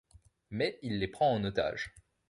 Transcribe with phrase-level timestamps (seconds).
[0.49, 1.93] Mais il les prend en otage.